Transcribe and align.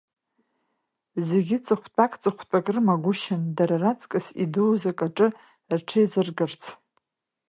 Зегьы 1.27 1.57
ҵыхәтәак-ҵыхәтәак 1.65 2.65
рымагәышьан, 2.73 3.43
дара 3.57 3.75
раҵкыс 3.83 4.25
идууз 4.43 4.83
акаҿы 4.91 5.27
рҽеизыргарц. 5.79 6.61